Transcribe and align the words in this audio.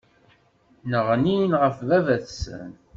Nneɣnin 0.83 1.51
ɣef 1.61 1.77
baba-tsen. 1.89 2.71